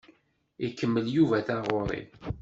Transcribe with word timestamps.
Ikemmel 0.65 1.05
Yuba 1.15 1.37
taɣuṛi. 1.47 2.01